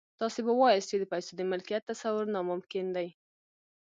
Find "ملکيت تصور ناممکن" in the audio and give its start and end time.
1.51-2.85